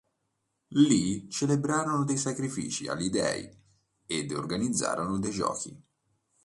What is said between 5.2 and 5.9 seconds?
giochi.